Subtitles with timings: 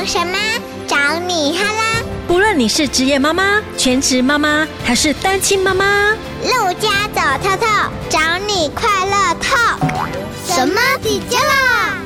[0.00, 0.38] 用什么
[0.88, 2.02] 找你哈啦？
[2.26, 7.66] 不论你是职业妈妈、全职妈妈还是单亲妈妈，陆家走透透，
[8.08, 9.58] 找你快乐透。
[10.46, 11.98] 什么底加啦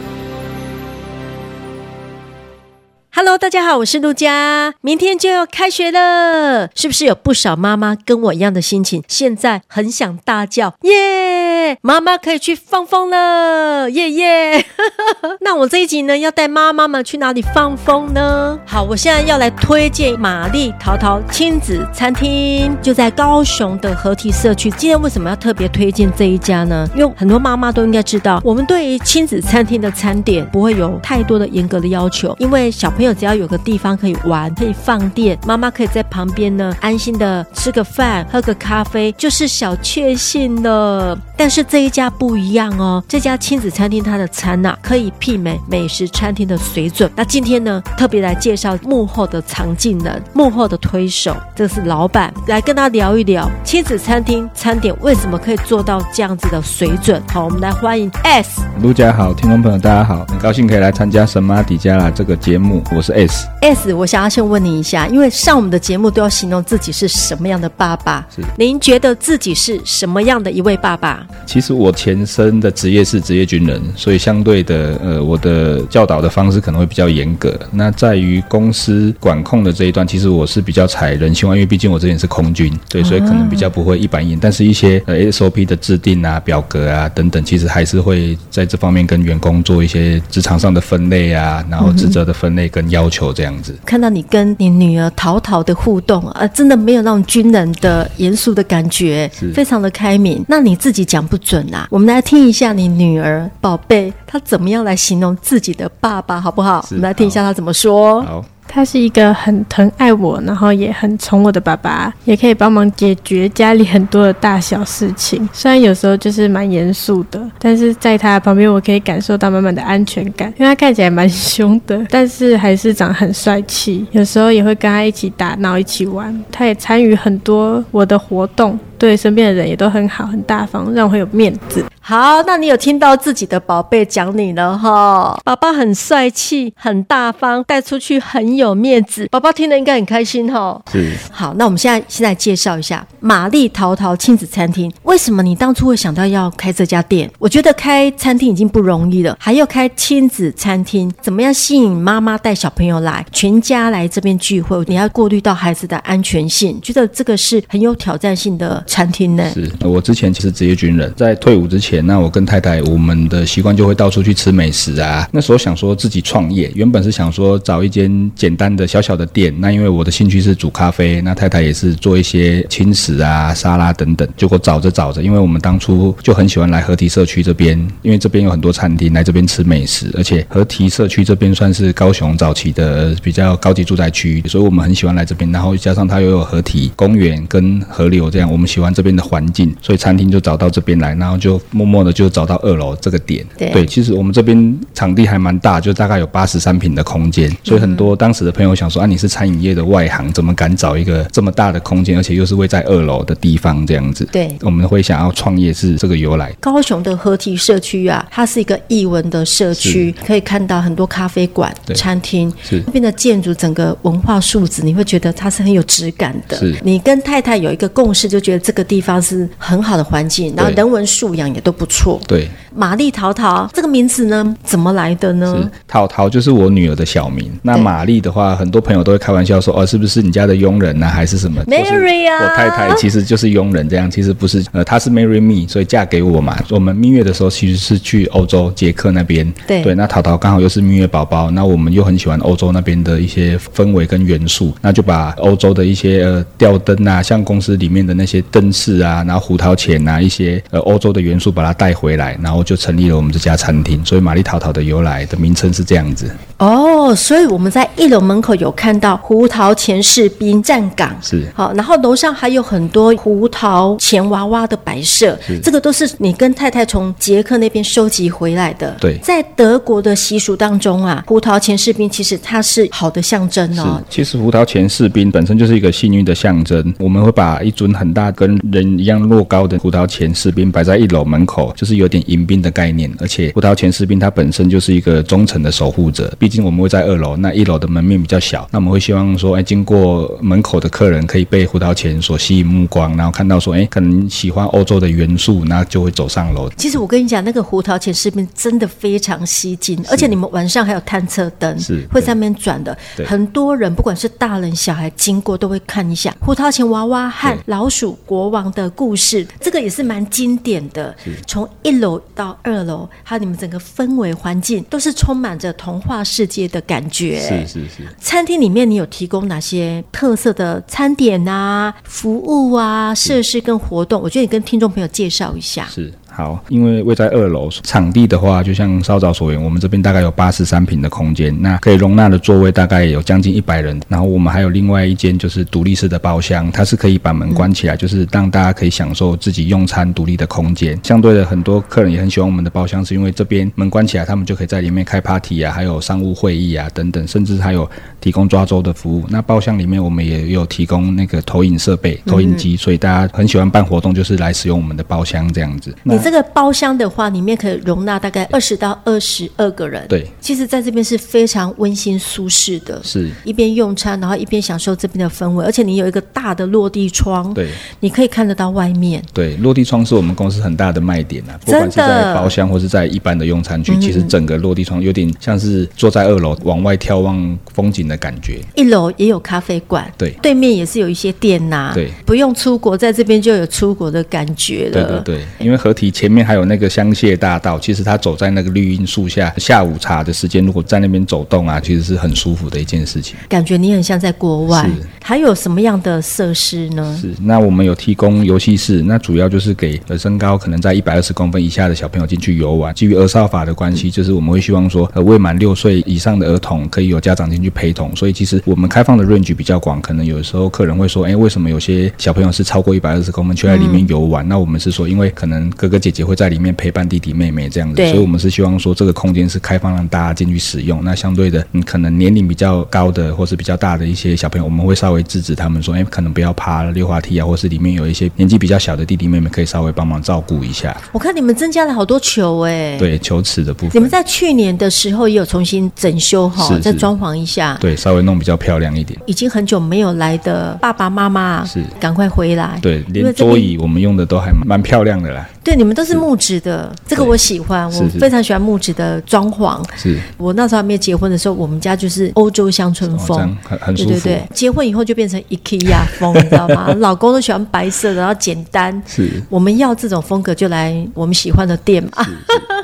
[3.17, 4.75] ！Hello，大家好，我是陆佳。
[4.81, 9.05] 明天就要开学了，是不是有不少妈妈跟我一样的心情？
[9.07, 11.79] 现在很想大叫耶！
[11.81, 14.67] 妈妈可以去放风了，耶耶！
[15.43, 18.59] 那我这一集呢，要带妈妈们去哪里放风呢？
[18.67, 24.69] 好，我现在要来推荐玛丽桃桃亲子餐厅，就在高雄的合体社区。
[24.73, 26.85] 今天为什么要特别推荐这一家呢？
[26.97, 41.19] 因为很多妈妈都应该知道，我们对于亲子餐厅的餐点不会有太多的严格的要求，因为小朋友只要有个地方可以玩，可以放电，妈妈可以在旁边呢安心的吃个饭，喝个咖啡，就是小确幸了。
[41.37, 47.11] 但是这一家不一样哦，这家亲子餐厅它的餐呐、啊、可以媲美美食餐厅的水准。
[47.17, 57.21] 那今天呢，特别来介绍幕后的藏镜人，幕后的推手，这是老板，来跟他聊一聊亲子餐厅餐点为什么可以做到这样子的水准。
[57.29, 58.63] 好，我们来欢迎 S。
[58.81, 63.49] 陆家好，听众朋友大家好，很高兴可以来参加神马底加拉这个节目，我是 S。
[63.61, 71.27] S，我想要先问你一下，因为上我们的节目都要形容自己是什么样的爸爸，是您觉得自己是什么样的一位爸爸？
[71.45, 77.59] 其实我前身的职业是职业军人，所以相对的，呃，我的教导的方式可能会比较严格。
[77.73, 84.39] 那在于公司管控的这一段，其实我是比较采人性化，因为毕竟我之前是空军，对，所以可能比较不会一板一眼。
[84.41, 93.77] 但是一些呃 SOP 的制定啊、表格啊等等，其实还是会在这方面跟员工做一些职场上的分类啊，然后职责的分类跟要求这样子。
[93.85, 100.45] 看到你跟你女儿淘淘的互动啊，真的没有那种军人的严肃的感觉，非常的开明。
[100.49, 106.85] 那你自己讲不准啊，我们来听一下你女儿宝贝她怎么样来形容自己的爸爸，好不好？
[106.91, 108.23] 我们来听一下她怎么说。
[108.23, 108.45] 好。
[108.75, 115.49] 他是一个很疼爱我，然后也很宠我的爸爸，也可以帮忙解决家里很多的大小事情。
[115.53, 120.53] 虽然有时候就是蛮严肃的，但是在他旁边，我可以感受到满满的安全感。
[120.59, 124.05] 因为他看起来蛮凶的，但是还是长很帅气。
[124.11, 126.45] 有时候也会跟他一起打闹，一起玩。
[126.51, 131.85] 他也参与很多我的活动，对身边的人也都很好，很大方，让我很有面子。
[132.07, 135.41] 好，那你有听到自己的宝贝讲你了哈？
[135.43, 140.79] 宝宝很帅气，很大方，带出去很有面子，宝宝听了应该很开心哈。
[140.93, 141.17] 是。
[141.33, 144.93] 好，那我们现在现在介绍一下玛丽淘淘亲子餐厅。
[145.05, 147.31] 为什么你当初会想到要开这家店？
[147.39, 154.85] 我觉得开餐厅已经不容易了，还要开亲子餐厅，怎么样吸引妈妈带小朋友来，全家来这边聚会？
[154.89, 159.51] 你要过滤到孩子的安全性，觉得这个是很有挑战性的餐厅呢。
[159.55, 161.94] 是我之前其实职业军人，在退伍之前。
[162.03, 165.29] 那我跟太太，我们的习惯就会到处去吃美食啊。
[165.33, 169.55] 那时候想说自己创业，原本是想说找一间简单的小小的店。
[169.59, 174.29] 那因为我的兴趣是煮咖啡，那太太也是做一些轻食啊、沙拉等等。
[174.37, 185.51] 结果找着找着，因为我们当初就很喜欢来河堤社区这边，因为这边有很多餐厅，来这边吃美食，而且河堤社区这边算是高雄早期的比较高级住宅区，所以我们很喜欢来这边。
[185.53, 204.27] 然后加上它又有河堤公园跟河流这样，我们喜欢这边的环境，所以餐厅就找到这边来，然后就默默的就找到二楼这个点，对，对，其实我们这边场地还蛮大，就大概有八十三平的空间，所以很多当时的朋友想说啊，你是餐饮业的外行，怎么敢找一个这么大的空间，而且又是位在二楼的地方这样子？
[204.33, 206.53] 对，我们会想要创业是这个由来。
[206.61, 212.83] 高雄的合体社区啊，它是一个艺文的社区，可以看到很多咖啡馆、餐厅，是。
[212.87, 216.57] 那边的建筑，整个文化素质，你会觉得它是很有质感的。
[216.57, 216.75] 是。
[216.83, 222.21] 你跟太太有一个共识，就觉得这个地方是很好的环境，然后人文素养也都不错。
[222.27, 225.57] 对，玛丽淘淘这个名字呢，怎么来的呢？
[225.63, 227.51] 是桃桃就是我女儿的小名。
[227.63, 236.57] 那玛丽的话，很多朋友都会开玩笑说，哦，是不是你家的佣人呢、啊，还是什么？Mary 啊，我太太其实就是佣人，这样其实不是，呃，她是 marry me，所以嫁给我嘛。
[236.71, 239.95] 我们蜜月的时候其实是去欧洲捷克那边，对对。
[239.95, 254.05] 那淘淘刚好又是蜜月宝宝，那我们又很喜欢欧洲那边的一些氛围跟元素，那就把欧洲的一些呃吊灯啊，像公司里面的那些灯饰啊，然后胡桃钳啊，一些呃欧洲的元素把它带回来，然后就成立了我们这家餐厅。
[254.05, 256.35] 所以玛丽桃桃的由来的名称是这样子。
[256.59, 261.45] 哦，所以我们在一楼门口有看到胡桃钳士兵站岗，是。
[261.53, 268.97] 好，然后楼上还有很多胡桃钳娃娃的摆设，这个都是你跟太太从捷克那边收集回来的。
[269.01, 274.01] 对，在德国的习俗当中啊，胡桃钳士兵其实它是好的象征哦。
[274.09, 296.71] 其实胡桃钳士兵本身就是一个幸运的象征，我们会把一尊很大跟人一样落高的胡桃钳士兵摆在一楼门口，就是有点迎宾的概念，而且胡桃钳士兵它本身就是一个忠诚的守护者，毕竟我们会在二楼，那一楼的门面比较小，那我们会希望说，哎，经过门口的客人可以被胡桃钳所吸引目光，然后看到说，哎，可能喜欢欧洲的元素，那就会走上楼。
[296.77, 302.97] 其实我跟你讲，那个胡桃钳饰品真的非常吸睛，而且你们晚上还有探测灯，是会在那边转的。
[303.27, 311.13] 很多人不管是大人小孩经过都会看一下胡桃钳娃娃和老鼠国王的故事，这个也是蛮经典的。
[311.45, 317.41] 从一楼到二楼，还有你们整个氛围环境都是充满着童话世界的感觉。
[317.41, 318.03] 是是是。
[318.19, 324.23] 餐厅里面你有提供哪些特色的餐点啊、服务啊、设施跟活动？
[324.23, 325.87] 我觉得你跟听众朋友介绍一下。
[325.87, 326.13] 是。
[326.37, 334.01] 好，因为位在二楼，场地的话，就像稍早所言，我们这边大概有八十三平的空间，那可以容纳的座位大概有将近一百人。
[334.09, 340.99] 然后我们还有另外一间就是独立式的包厢，它是可以把门关起来，嗯、就是让大家可以享受自己用餐独立的空间。
[341.05, 347.89] 相对的，很多客人也很喜欢我们的包厢，是因为这边门关起来，他们就可以在里面开 party 啊，还有商务会议啊等等，甚至还有
[348.21, 349.25] 提供抓周的服务。
[349.29, 355.95] 那包厢里面我们也有提供那个投影设备、投影机，所以大家很喜欢办活动，就是来使用我们的包厢这样子。
[356.25, 360.05] 这个包厢的话，里面可以容纳大概二十到二十二个人。
[360.09, 365.65] 对，其实在这边是非常温馨舒适的，是一边用餐，然后一边享受这边的氛围。
[365.65, 367.69] 而且你有一个大的落地窗，对，
[368.01, 369.23] 你可以看得到外面。
[369.33, 378.61] 对，落地窗是我们公司很大的卖点啊，不管是在包厢或是在一般的用餐区，嗯、其实整个落地窗有点像是坐在二楼往外眺望风景的感觉。
[378.75, 384.93] 一楼也有咖啡馆，对，对面也是有一些店呐、啊，对，不用出国，在这边就有出国的感觉了。
[384.93, 386.55] 对对对，因为合体前面还。
[386.55, 393.35] 有那个香榭大道，其实他走在那个绿荫树下，下午茶的时间，如果在那边走动啊，其实是很舒服的一件事情。
[393.49, 394.85] 感觉你很像在国外。
[394.85, 394.93] 是。
[395.21, 397.19] 还有什么样的设施呢？
[397.21, 397.35] 是。
[397.43, 402.95] 那我们有提供游戏室，那主要就是给呃身高可能在一百二十公分以下的小朋友进去游玩。
[402.95, 408.15] 基于儿少法的关系，就是我们会希望说，呃，未满六岁以上的儿童可以有家长进去陪同。
[408.15, 414.47] 所以其实我们开放的 range 比较广，可能有时候客人会说，哎，为什么有些小朋友是超过一百二十公分却在里面游玩？
[414.47, 414.49] 嗯。
[414.49, 421.03] 那我们是说，因为可能哥哥姐姐会在里面陪伴弟弟妹妹这样子，所以我们是希望说这个空间是开放让大家进去使用。
[421.03, 430.95] 那相对的，你可能年龄比较高的或是比较大的一些小朋友，我们会稍微制止他们说，哎，可能不要爬溜滑梯啊，或是里面有一些年纪比较小的弟弟妹妹，可以稍微帮忙照顾一下。
[431.11, 433.93] 我看你们增加了好多球哎，对，球池的部分。
[433.95, 439.19] 你们在去年的时候也有重新整修好，再装潢一下，对，稍微弄比较漂亮一点。
[439.25, 445.49] 已经很久没有来的爸爸妈妈是赶快回来，对，连桌椅我们用的都还蛮漂亮的啦。
[445.63, 449.81] 对，你们都是木质的，这个我喜欢，我非常喜欢木质的装潢。
[449.97, 453.95] 是我那时候还没结婚的时候，我们家就是欧洲乡村风，很很。
[453.95, 456.93] 对对对，结婚以后就变成 IKEA 风，你知道吗？
[456.99, 459.01] 老公都喜欢白色的，然后简单。
[459.07, 462.27] 是，我们要这种风格就来我们喜欢的店嘛。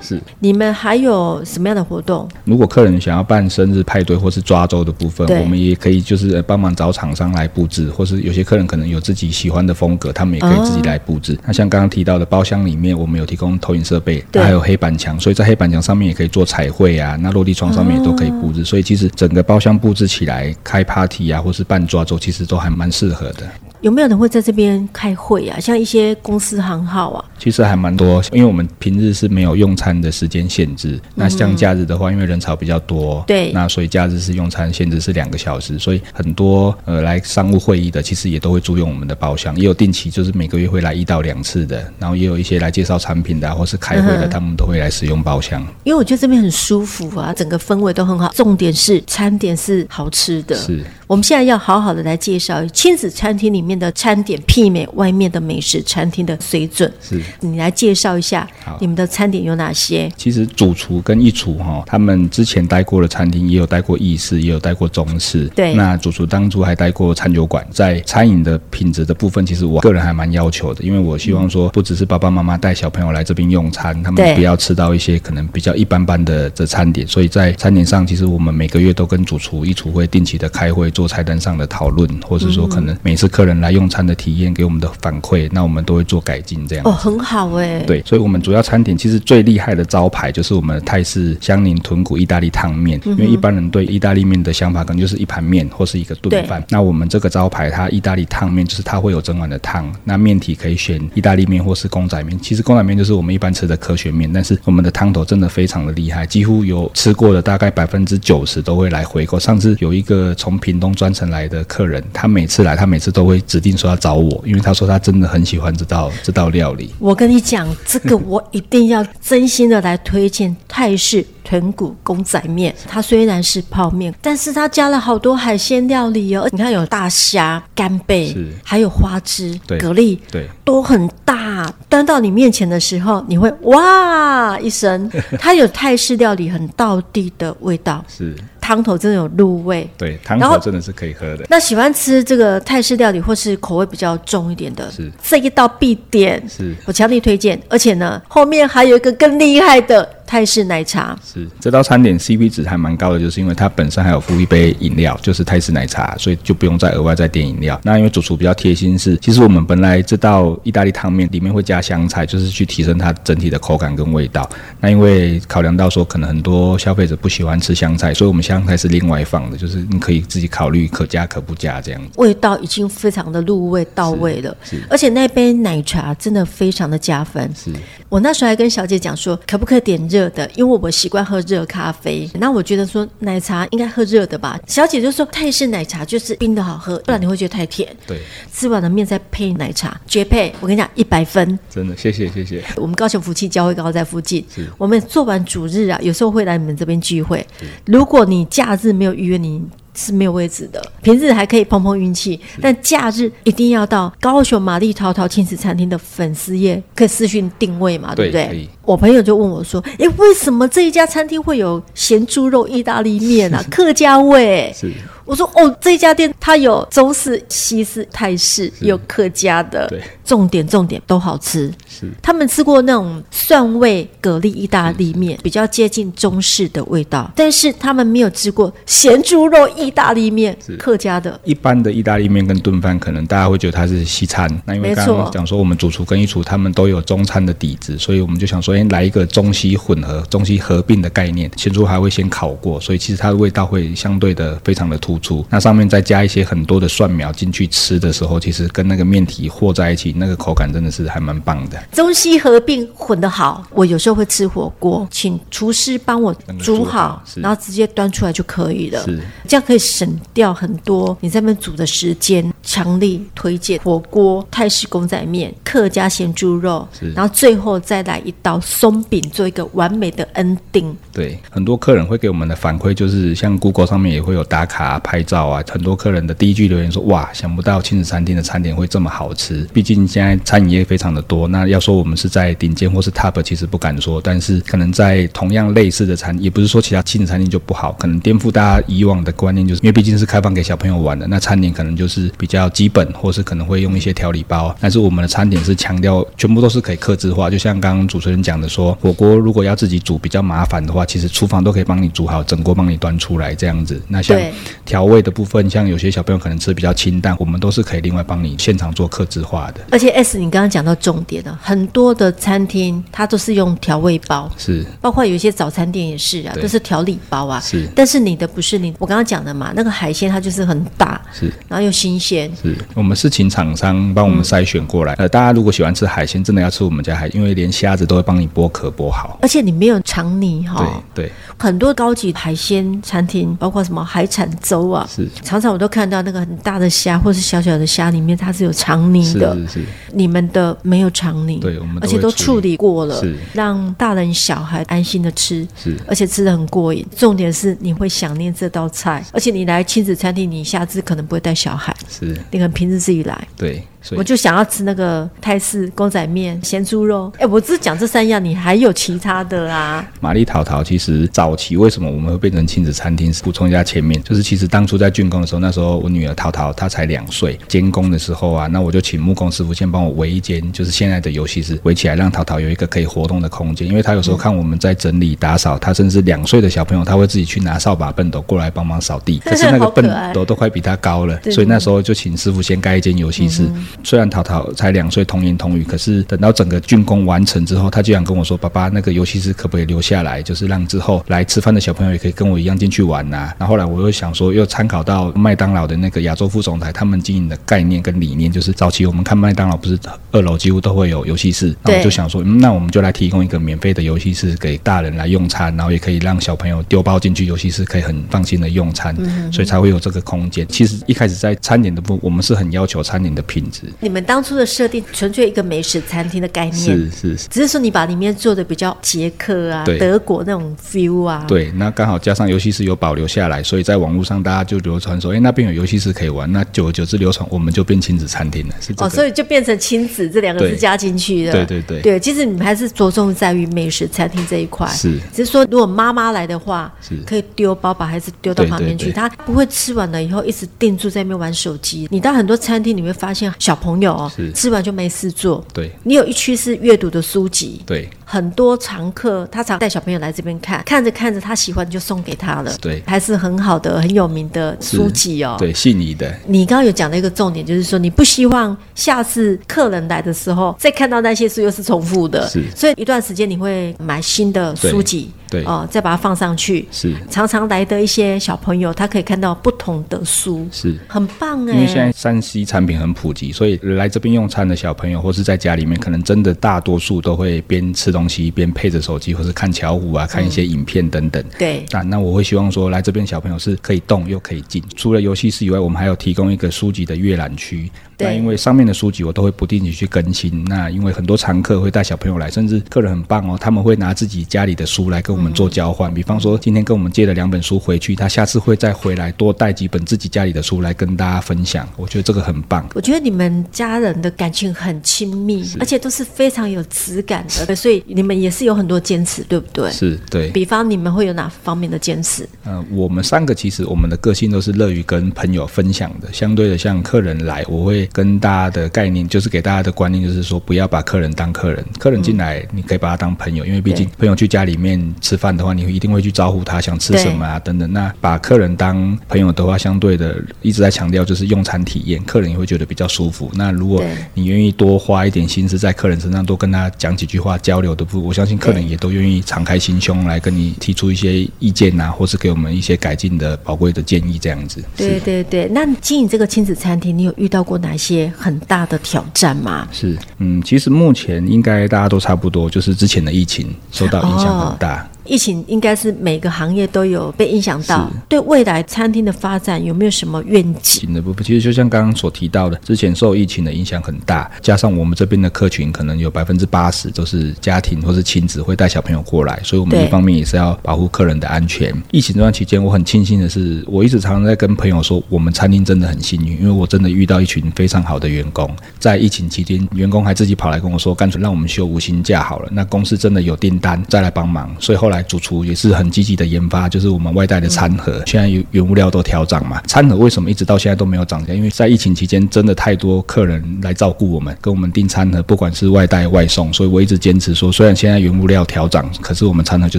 [0.02, 2.28] 是， 你们还有什么样的活动？
[2.44, 11.38] 如果客人想要办生日派对或是抓周的部分，我们也可以就是帮忙找厂商来布置，或是有些客人可能有自己喜欢的风格，他们也可以自己来布置。
[11.46, 12.56] 那像刚刚提到的包厢。
[12.66, 17.16] 里面我们有提供投影设备，还有黑板墙，所以在黑板墙上面也可以做彩绘啊。
[17.20, 23.48] 那落地窗上面也都可以布置，所以其实整个包厢布置起来，开 party 啊，或是办抓周，其实都还蛮适合的。
[23.80, 25.58] 有没有人会在这边开会啊？
[25.60, 31.00] 像一些公司行号啊，其实还蛮多，因为我们平日是没有用餐的时间限制。
[31.14, 45.60] 那像假日的话，因为人潮比较多，对，那所以假日是用餐限制是两个小时，所以很多呃来商务会议的，其实也都会租用我们的包厢，也有定期就是每个月会来一到两次的，然后也有一些来介绍产品的，或是开会的，他们都会来使用包厢。
[45.84, 50.56] 因为我觉得这边很舒服啊，整个氛围都很好，重点是餐点是好吃的。
[50.56, 56.90] 是，我们现在要好好的来介绍亲子餐厅里面的餐点媲美外面的美食餐厅的水准。
[57.00, 58.48] 是，你来介绍一下
[58.80, 60.10] 你们的餐点有哪些？
[60.16, 65.46] 其实主厨跟一厨哈，他们之前待过的餐厅也有待过意式，也有待过中式。
[65.54, 77.06] 对，那主厨当初还待过餐酒馆，在餐饮的品质的部分，其实我个人还蛮要求的，因为我希望说，不只是爸爸妈妈带小朋友来这边用餐，他们不要吃到一些可能比较一般般的这餐点。
[77.06, 84.06] 所以在餐点上，其实我们每个月都跟主厨、一厨会定期的开会，做菜单上的讨论，或者说可能每次客人来用餐。
[84.06, 87.80] 的体验给我们的反馈，那我们都会做改进，这样哦，很好哎。
[87.80, 93.00] 对，所以，我们主要餐点其实最厉害的招牌就是我们的泰式香柠豚骨意大利烫面。
[93.04, 96.64] 嗯、因为一般人对意大利面的想法可能就是一盘面或是一个炖饭。
[96.68, 102.38] 那我们这个招牌，它意大利烫面就是它会有整碗的汤，那面体可以选意大利面或是公仔面。
[102.38, 109.36] 其实公仔面就是我们一般吃的科学面，但是我们的汤头真的非常的厉害，几乎有吃过的大概百分之九十都会来回购。
[109.40, 116.94] 上次有一个从屏东专程来的客人，他每次来，他每次都会指定说要找我，因为他说他真的很喜欢这道这道料理。
[116.98, 122.74] 我跟你讲，这个我一定要真心的来推荐泰式豚骨公仔面。
[122.86, 126.48] 它虽然是泡面，但是它加了好多海鲜料理哦。
[126.52, 131.72] 你看有大虾、干贝，是还有花枝、蛤蜊，对，都很大。
[131.88, 138.04] 端到你面前的时候，你会哇一声， 它有泰式料理很道地的味道。
[138.08, 138.34] 是。
[138.66, 141.46] 汤头真的有入味，对，汤头真的是可以喝的。
[141.48, 147.56] 那喜欢吃这个泰式料理或是口味比较重一点的，是这一道必点，是我强力推荐。
[147.68, 150.15] 而且呢，后面还有一个更厉害的。
[150.26, 157.80] 泰式奶茶是这道餐点 CP 值还蛮高的，就是因为它本身还有附一杯饮料，就是泰式奶茶，所以就不用再额外再点饮料。
[157.84, 164.48] 那因为主厨比较贴心是，其实我们本来这道意大利汤面里面会加香菜，就是去提升它整体的口感跟味道。
[164.80, 172.08] 那因为考量到说可能很多消费者不喜欢吃香菜，所以我们香菜是另外放的，就是你可以自己考虑可加可不加这样子。
[172.16, 177.52] 味道已经非常的入味到位了，是，而且那杯奶茶真的非常的加分。
[177.54, 177.70] 是
[178.08, 184.58] 我那时候还跟小姐讲说，可不可以点热的，因为我习惯喝热咖啡，那我觉得说奶茶应该喝热的吧。
[184.66, 187.94] 小姐就说泰式奶茶就是冰的好喝，不然你会觉得太甜。
[188.06, 188.20] 对，
[188.52, 190.52] 吃完了面再配奶茶，绝配。
[190.60, 191.58] 我跟你讲，一百分。
[191.68, 192.64] 真的，谢谢谢谢。
[192.76, 197.46] 我们高雄福气教会高在附近，是我们做完主日啊，有时候会来你们这边聚会。
[197.84, 199.62] 如果你假日没有预约你。
[199.96, 208.68] 是没有位置的，平日还可以碰碰运气，但假日一定要到高雄玛丽桃桃亲子餐厅的粉丝页，可以私讯定位嘛，对，对不对？
[208.84, 213.60] 我朋友就问我说：“诶，为什么这一家餐厅会有咸猪肉意大利面啊？
[213.70, 214.92] 客家味？”是。
[215.26, 219.86] 我说哦，这家店它有中式、西式、泰式，有客家的。
[219.88, 221.70] 对，重点重点都好吃。
[221.88, 231.38] 是，他们吃过那种蒜味蛤蜊意大利面，比较接近中式的味道，但是他们没有吃过咸猪肉意大利面，是客家的。
[231.42, 234.48] 一般的意大利面跟炖饭，可能大家会觉得它是西餐。
[234.64, 241.50] 那因为刚刚讲说，我们主厨跟一厨他们都有中餐的底子，所以我们就想说，哎，来一个中西混合、中西合并的概念。
[241.56, 245.15] 咸猪还会先烤过，所以其实它的味道会相对的非常的突。
[245.50, 251.82] 那上面再加一些很多的蒜苗进去吃的时候，其实跟那个面体和在一起，那个口感真的是还蛮棒的。
[251.92, 259.02] 中西合并混得好，我有时候会吃火锅，请厨师帮我煮好，然后直接端出来就可以了。
[259.04, 262.52] 是，这样可以省掉很多你在那边煮的时间。
[262.66, 270.92] 强力推荐火锅、泰式公仔面、客家咸猪肉，然后最后再来一道松饼，做一个完美的 ending。
[271.12, 275.62] 对，很多客人会给我们的反馈就是，像 Google 上面也会有打卡拍照啊。
[275.70, 284.20] 很多客人的第一句留言说：“哇，想不到亲子餐厅的餐点会这么好吃。”毕竟现在餐饮业非常的多，那要说我们是在顶尖或是 top，其实不敢说。
[284.20, 292.66] 但是可能在同样类似的餐，也不是说其他亲子餐厅就不好，可能颠覆大家以往的观念，就是因为毕竟是开放给小朋友玩的，那餐点可能就是比较。
[292.76, 297.48] 基本，或是可能会用一些调理包，但是我们的餐点是强调全部都是可以客制化。
[297.48, 304.00] 就像刚刚主持人讲的说，火锅如果要自己煮比较麻烦的话，其实厨房都可以帮你煮好，整锅帮你端出来这样子。
[304.08, 304.38] 那像
[304.84, 309.80] 调味的部分，像有些小朋友可能吃比较清淡，我们都是可以另外帮你现场做客制化的。
[309.90, 317.60] 而且 S，你刚刚讲到重点了，很多的餐厅它都是用调味包，是包括有一些早餐店也是啊，都是调理包啊。
[317.60, 322.50] 是，但是你的不是你，我刚刚讲的嘛，那个海鲜它就是很大，是，然后又新鲜。
[322.60, 325.14] 是我们是请厂商帮我们筛选过来。
[325.14, 331.02] 呃，大家如果喜欢吃海鲜，真的要吃我们家海，因为连虾子都会帮你剥壳剥好，而且你没有肠泥哈。
[331.14, 339.84] 对对，很多高级海鲜餐厅，包括什么海产粥啊，是常常我都看到那个很大的虾或是小小的虾里面它是有肠泥的，是是是。
[340.12, 347.06] 你们的没有肠泥，对，我们而且都处理过了，让大人小孩安心的吃，是而且吃的很过瘾。
[347.16, 352.26] 重点是你会想念这道菜，而且你来亲子餐厅，你下次可能不会带小孩，是。
[352.50, 353.82] 你可能平时自己来，对。
[354.16, 357.32] 我就想要吃那个泰式公仔面、咸猪肉。
[357.38, 360.06] 哎，我只讲这三样，你还有其他的啊？
[360.20, 363.32] 玛丽桃桃其实早期为什么我们会变成亲子餐厅？
[363.42, 373.86] 补充一下前面，就是其实当初在竣工的时候，那时候我女儿桃桃她才两岁，监工的时候啊，那我就请木工师傅先帮我围一间，就是现在的游戏室围起来，让桃桃有一个可以活动的空间。
[373.86, 383.64] 因为她有时候看我们在整理打扫，她甚至两岁的小朋友，她会自己去拿扫把、笨斗过来帮忙扫地，可是那个 笨斗都快比她高了，所以那时候就请师傅先盖一间游戏室。
[384.02, 390.42] 虽然淘淘才两岁，童言童语，可是等到整个竣工完成之后，他居然跟我说：“爸爸，那个游戏室可不可以留下来？
[390.42, 393.54] 就是让之后来吃饭的小朋友也可以跟我一样进去玩呐、啊。
[393.58, 399.98] ”然后后来我又想说，又参考到麦当劳的那个亚洲副总裁他们经营的概念跟理念，就是早期我们看麦当劳不是
[400.32, 410.66] 二楼几乎都会有游戏室，然后我就想说，嗯，那我们就来提供一个免费的游戏室给大人来用餐，然后也可以让小朋友丢包进去游戏室，可以很放心的用餐，嗯、所以才会有这个空间。
[410.68, 413.85] 其实一开始在餐点的部分，我们是很要求餐点的品质。
[414.00, 426.50] 你们当初的设定纯粹一个美食餐厅的概念，是是是，只是说你把里面做的比较捷克啊、德国那种 feel 啊，对，那刚好加上游戏室有保留下来，所以在网络上大家就流传说，哎，那边有游戏室可以玩。
[426.52, 431.52] 那久而久之流传，我们就变亲子餐厅了，是这个、哦，所以就变成亲子这两个字加进去的。
[431.52, 431.82] 对对。
[431.86, 437.14] 对对，其实你们还是着重在于美食餐厅这一块，是，只是说如果妈妈来的话，是。
[437.26, 442.08] 可以丢包把孩子丢到旁边去，他不会吃完了以后一直定住在那边玩手机。
[442.10, 445.64] 你到很多餐厅你会发现小朋友哦，吃完就没事做。
[445.72, 447.82] 对，你有一区是阅读的书籍。
[447.86, 448.08] 对。
[448.28, 452.76] 很多常客，他常带小朋友来这边看，看着看着他喜欢就送给他了。
[452.80, 455.54] 对，还是很好的、很有名的书籍哦。
[455.60, 456.34] 对，信宜的。
[456.44, 462.48] 你刚刚有讲到一个重点，就是说你不希望下次客人来的时候再看到那些书又是重复的。
[462.48, 462.64] 是。
[462.74, 465.30] 所以一段时间你会买新的书籍。
[465.48, 465.62] 对。
[465.62, 466.88] 哦、呃，再把它放上去。
[466.90, 467.14] 是。
[467.30, 470.66] 常常来的一些小朋友，他可以看到不同的书。
[470.72, 470.98] 是。
[471.06, 471.72] 很棒哎。
[471.72, 478.96] 因为现在山西产品很普及，所以来这边用餐的小朋友，或是在家里面，可能真的大多数都会边吃东西一边配着。
[479.06, 481.40] 手机或是看巧虎啊，看一些影片等等。
[481.40, 484.82] 嗯、对，那那我会希望说，来这边小朋友是可以动又可以静。
[484.96, 487.88] 除了游戏室以外，我们还有提供一个书籍的阅览区。
[488.18, 490.64] 那因为上面的书籍我都会不定期去更新。
[490.64, 496.10] 那因为很多常客会带小朋友来，甚至客人很棒哦，他们会拿自己家里的书来跟我们做交换。
[496.10, 501.86] 嗯、比方说，今天跟我们借了两本书回去，他下次会再回来多带几本自己家里的书来跟大家分享。
[501.96, 502.88] 我觉得这个很棒。
[502.94, 508.86] 我觉得你们家人的感情很亲密，而且都是非常有质感的，所以你们也是有很。
[508.86, 509.90] 多坚持对不对？
[509.90, 510.48] 是对。
[510.50, 512.48] 比方你们会有哪方面的坚持？
[512.64, 516.32] 嗯、呃，我们三个其实我们的个性都是乐于跟朋友分享的。
[516.32, 521.84] 相对的，像客人来，我会跟大家的概念，就是给大家的观念，就是说不要把客人当客人。
[521.98, 527.92] 客人进来，你可以把他当朋友，嗯、因为毕竟朋友去家里面吃饭的话，你会一定会去招呼他，想吃什么啊等等。
[527.92, 533.50] 那把客人当朋友的话，相对的一直在强调就是用餐体验，客人也会觉得比较舒服。
[533.54, 538.86] 那如果你愿意多花一点心思在客人身上，多跟他讲几句话交流的不，我相信客人。
[538.86, 544.80] 也都愿意敞开心胸来跟你提出一些意见啊，或是给我们一些改进的宝贵的建议，这样子。
[544.96, 549.86] 对对对，那经营这个亲子餐厅，你有遇到过哪些很大的挑战吗？
[549.92, 555.02] 是，嗯，其实目前应该大家都差不多，就是之前的疫情受到影响很大。
[555.02, 561.12] 哦疫情应该是每个行业都有被影响到，对未来餐厅的发展有没有什么愿景？
[561.12, 571.92] 的部分其实就像刚刚所提到的，之前受疫情的影响很大，加上我们这边的客群可能有百分之八十都是家庭或是亲子会带小朋友过来，所以我们一方面也是要保护客人的安全。
[572.10, 578.70] 疫情这段期间，我很庆幸的是，我一直常常在跟朋友说，我们餐厅真的很幸运，因为我真的遇到一群非常好的员工。
[578.98, 582.68] 在疫情期间，员工还自己跑来跟我说，干脆让我们休无薪假好了。
[582.72, 585.15] 那公司真的有订单再来帮忙，所以后来。
[585.22, 589.80] 主厨也是很积极的研发，就是我们外带的餐盒，嗯、现在原原物料都调涨嘛。
[589.86, 591.52] 餐盒为什么一直到现在都没有涨价？
[591.52, 599.98] 因为在疫情期间，真的太多客人来照顾我们，跟我们订餐盒，不管是外带外送，所以我一直坚持说，虽然现在原物料调涨，可是我们餐盒就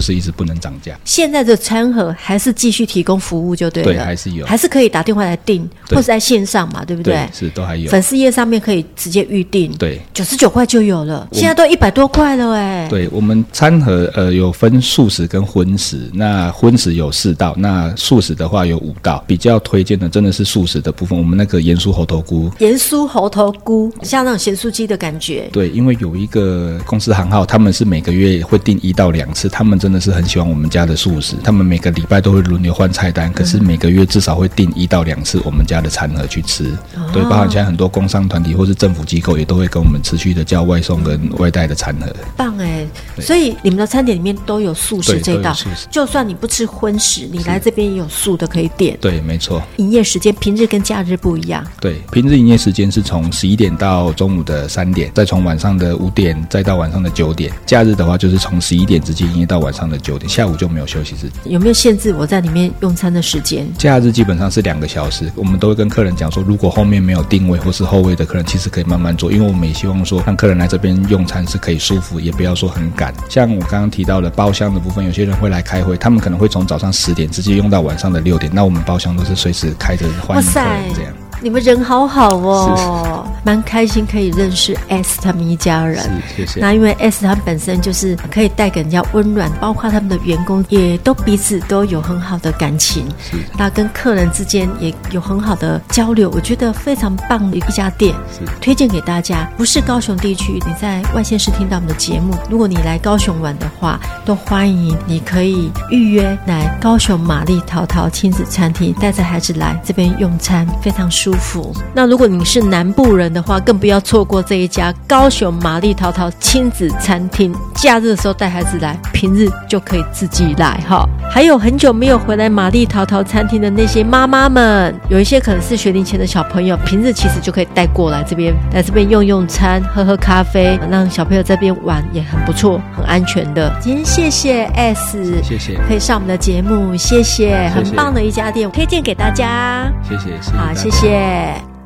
[0.01, 0.97] 是一直不能涨价。
[1.05, 7.13] 现在的餐盒还是继续提供服务就对了，对，还是有，还是可以打电话来订，或者在线上嘛，对不对？
[7.13, 7.89] 对，是都还有。
[7.89, 12.87] 粉丝页上面可以直接预定，对，九十九块就有了，现在都一百多块了哎。
[12.89, 16.09] 对，我们餐盒呃有分素食跟荤食。
[16.11, 19.23] 那荤食有四道，那素食的话有五道。
[19.25, 21.17] 比较推荐的真的是素食的部分。
[21.17, 25.49] 我们那个盐酥猴头菇，盐酥猴头菇像那种咸酥鸡的感觉。
[25.53, 31.35] 对，因为有一个公司行号，他们是每个月会订一到两次，他们真的是很喜欢我们家的素食。
[31.41, 36.65] 他们每个礼拜都会轮流换菜单，可是每个月至少会订一到两次我们家的餐盒去吃。
[36.97, 42.13] 哦、对，包含现在很多工商团体或是政府机构也都会跟我们持续的叫外送跟外带的餐盒。
[42.35, 42.85] 棒哎！
[43.21, 45.55] 所以你们的餐点里面都有素食这道。
[45.89, 48.97] 就算你不吃荤食，你来这边也有素的可以点。
[49.01, 49.61] 对，没错。
[49.77, 51.65] 营业时间平日跟假日不一样。
[51.79, 57.51] 对，平日营业时间是从十一点到中午的三点，再从晚上的五点再到晚上的九点。
[57.65, 61.31] 假日的话就是从十一点直接营业到晚上的九点，下午就没有休息时间。
[61.45, 63.67] 有没有限制我在里面用餐的时间？
[63.77, 73.13] 假日基本上是两个小时，我们都会跟客人讲说，如果后面没有定位或是后位的客人，其实可以慢慢做，因为我们也希望说让客人来这边用餐是可以舒服，也不要说很赶。
[73.29, 75.97] 像我刚刚提到的包厢的部分，有些人会来开会。
[75.97, 81.26] 他们可能会从早上十点直接用到晚上的六点，那我们包厢都是随时开着欢迎客人这样。
[81.41, 86.03] 你们人好好哦，蛮开心可以认识 S 他们一家人。
[86.35, 86.59] 谢谢。
[86.59, 93.07] 那因为 S 他们本身就是可以带给人家温暖，包括他们的员工也都彼此都有很好的感情。
[93.55, 98.15] 那跟客人之间也有很好的交流，我觉得非常棒的一家店。
[98.59, 99.47] 推荐给大家。
[99.57, 111.73] 不是高雄地区，你在外县市听到我们的节目，如果你来高雄玩的话，都欢迎你可以预约来高雄玛丽桃桃亲子餐厅，带着孩子来这边用餐，非常舒服。
[111.93, 117.53] 那如果你是南部人的话，更不要错过这一家高雄玛丽淘淘亲子餐厅。
[117.75, 121.07] 假日的时候带孩子来，平日就可以自己来哈。
[121.29, 133.71] 还有很久没有回来玛丽淘淘餐厅的那些妈妈们，有一些可能是学龄前的小朋友，平日其实就可以带过来这边，来这边用用餐，喝喝咖啡，让小朋友在这边玩也很不错，很安全的。
[133.79, 139.91] 今天谢谢 S，谢谢，可以上我们的节目，谢谢，很棒的一家店，推荐给大家。
[140.03, 141.76] 谢谢，谢谢，好，谢谢。